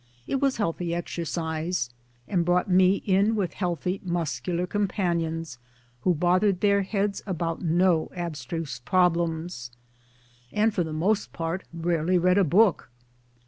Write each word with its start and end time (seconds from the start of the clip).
It 0.25 0.37
was 0.41 0.57
healthy 0.57 0.95
exercise, 0.95 1.91
and 2.27 2.43
brought 2.43 2.67
me 2.67 3.03
in 3.05 3.35
with 3.35 3.53
healthy 3.53 4.01
muscular 4.03 4.65
companions 4.65 5.59
who 6.01 6.15
bothered 6.15 6.61
their 6.61 6.81
heads 6.81 7.21
about 7.27 7.61
no 7.61 8.09
abstruse 8.15 8.79
problems, 8.79 9.69
and 10.51 10.73
for 10.73 10.83
the 10.83 10.91
most 10.91 11.33
part 11.33 11.65
rarely 11.71 12.17
read 12.17 12.39
a 12.39 12.43
book. 12.43 12.89